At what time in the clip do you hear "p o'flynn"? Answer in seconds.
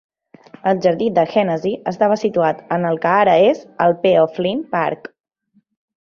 4.05-4.65